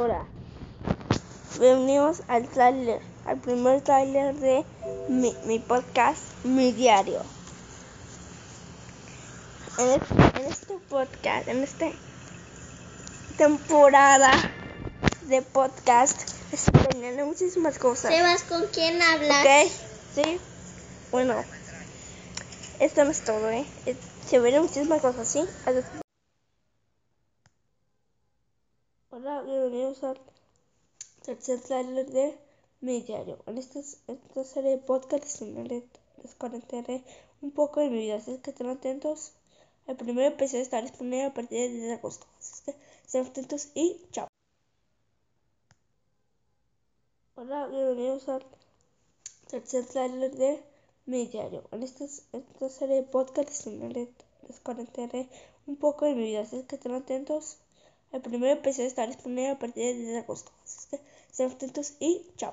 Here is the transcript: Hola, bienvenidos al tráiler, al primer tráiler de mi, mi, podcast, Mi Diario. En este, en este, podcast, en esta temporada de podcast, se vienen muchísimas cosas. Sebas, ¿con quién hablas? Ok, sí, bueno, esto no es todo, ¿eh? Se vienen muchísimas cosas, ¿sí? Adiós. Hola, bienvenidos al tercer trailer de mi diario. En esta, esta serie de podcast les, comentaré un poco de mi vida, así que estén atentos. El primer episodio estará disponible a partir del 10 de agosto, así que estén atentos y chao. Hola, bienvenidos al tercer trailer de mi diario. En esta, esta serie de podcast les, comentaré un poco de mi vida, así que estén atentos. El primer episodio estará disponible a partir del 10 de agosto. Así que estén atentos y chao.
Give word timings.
Hola, 0.00 0.24
bienvenidos 1.58 2.22
al 2.28 2.46
tráiler, 2.46 3.00
al 3.26 3.38
primer 3.38 3.80
tráiler 3.80 4.32
de 4.36 4.64
mi, 5.08 5.34
mi, 5.44 5.58
podcast, 5.58 6.22
Mi 6.44 6.70
Diario. 6.70 7.20
En 9.76 9.88
este, 9.88 10.14
en 10.14 10.46
este, 10.46 10.74
podcast, 10.88 11.48
en 11.48 11.64
esta 11.64 11.86
temporada 13.38 14.30
de 15.22 15.42
podcast, 15.42 16.28
se 16.56 16.70
vienen 16.96 17.26
muchísimas 17.26 17.80
cosas. 17.80 18.14
Sebas, 18.14 18.44
¿con 18.44 18.68
quién 18.68 19.02
hablas? 19.02 19.44
Ok, 19.44 19.72
sí, 20.14 20.40
bueno, 21.10 21.34
esto 22.78 23.04
no 23.04 23.10
es 23.10 23.24
todo, 23.24 23.50
¿eh? 23.50 23.66
Se 24.30 24.38
vienen 24.38 24.62
muchísimas 24.62 25.00
cosas, 25.00 25.26
¿sí? 25.26 25.44
Adiós. 25.66 25.86
Hola, 29.10 29.40
bienvenidos 29.40 30.04
al 30.04 30.20
tercer 31.22 31.62
trailer 31.62 32.10
de 32.10 32.38
mi 32.82 33.00
diario. 33.00 33.38
En 33.46 33.56
esta, 33.56 33.80
esta 33.80 34.44
serie 34.44 34.72
de 34.72 34.78
podcast 34.78 35.40
les, 35.40 36.34
comentaré 36.36 37.02
un 37.40 37.50
poco 37.50 37.80
de 37.80 37.88
mi 37.88 38.00
vida, 38.00 38.16
así 38.16 38.36
que 38.42 38.50
estén 38.50 38.68
atentos. 38.68 39.32
El 39.86 39.96
primer 39.96 40.32
episodio 40.32 40.62
estará 40.62 40.82
disponible 40.82 41.24
a 41.24 41.32
partir 41.32 41.58
del 41.58 41.72
10 41.72 41.82
de 41.84 41.92
agosto, 41.94 42.26
así 42.38 42.62
que 42.66 42.76
estén 43.06 43.24
atentos 43.24 43.68
y 43.74 43.98
chao. 44.12 44.28
Hola, 47.34 47.66
bienvenidos 47.68 48.28
al 48.28 48.44
tercer 49.46 49.86
trailer 49.86 50.36
de 50.36 50.62
mi 51.06 51.26
diario. 51.28 51.64
En 51.72 51.82
esta, 51.82 52.04
esta 52.04 52.68
serie 52.68 52.96
de 52.96 53.02
podcast 53.04 53.66
les, 53.66 54.60
comentaré 54.62 55.30
un 55.66 55.76
poco 55.76 56.04
de 56.04 56.14
mi 56.14 56.24
vida, 56.24 56.42
así 56.42 56.62
que 56.64 56.76
estén 56.76 56.92
atentos. 56.92 57.56
El 58.10 58.22
primer 58.22 58.56
episodio 58.56 58.88
estará 58.88 59.08
disponible 59.08 59.50
a 59.50 59.58
partir 59.58 59.84
del 59.84 59.98
10 59.98 60.08
de 60.08 60.18
agosto. 60.18 60.50
Así 60.64 60.88
que 60.90 61.00
estén 61.30 61.50
atentos 61.50 61.94
y 62.00 62.22
chao. 62.36 62.46